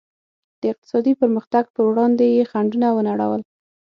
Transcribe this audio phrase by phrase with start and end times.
[0.61, 3.41] د اقتصادي پرمختګ پر وړاندې یې خنډونه ونړول.